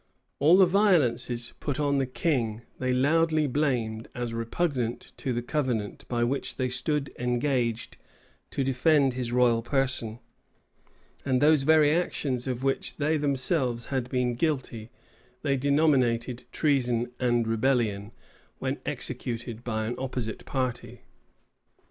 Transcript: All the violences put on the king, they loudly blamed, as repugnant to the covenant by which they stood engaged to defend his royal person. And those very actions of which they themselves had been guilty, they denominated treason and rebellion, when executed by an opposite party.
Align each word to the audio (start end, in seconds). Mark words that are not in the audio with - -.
All 0.39 0.57
the 0.57 0.65
violences 0.65 1.53
put 1.59 1.79
on 1.79 1.99
the 1.99 2.07
king, 2.07 2.63
they 2.79 2.91
loudly 2.91 3.45
blamed, 3.45 4.07
as 4.15 4.33
repugnant 4.33 5.11
to 5.17 5.31
the 5.31 5.43
covenant 5.43 6.07
by 6.07 6.23
which 6.23 6.55
they 6.55 6.69
stood 6.69 7.13
engaged 7.19 7.97
to 8.49 8.63
defend 8.63 9.13
his 9.13 9.31
royal 9.31 9.61
person. 9.61 10.17
And 11.23 11.39
those 11.39 11.61
very 11.61 11.91
actions 11.91 12.47
of 12.47 12.63
which 12.63 12.95
they 12.95 13.15
themselves 13.17 13.85
had 13.93 14.09
been 14.09 14.33
guilty, 14.33 14.89
they 15.43 15.55
denominated 15.55 16.45
treason 16.51 17.11
and 17.19 17.47
rebellion, 17.47 18.11
when 18.57 18.79
executed 18.87 19.63
by 19.63 19.85
an 19.85 19.93
opposite 19.99 20.45
party. 20.47 21.01